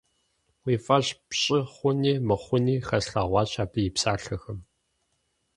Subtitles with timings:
[0.65, 4.59] Уи фӀэщ пщӀы хъуни мыхъуни хэслъэгъуащ абы и псалъэхэм.